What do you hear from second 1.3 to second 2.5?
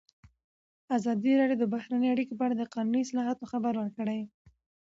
راډیو د بهرنۍ اړیکې په